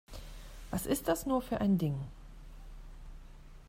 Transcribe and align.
Was 0.71 0.87
ist 0.87 1.07
das 1.07 1.27
nur 1.27 1.43
für 1.43 1.61
ein 1.61 1.77
Ding? 1.77 1.93